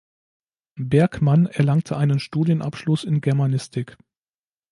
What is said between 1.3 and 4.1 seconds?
erlangte einen Studienabschluss in Germanistik.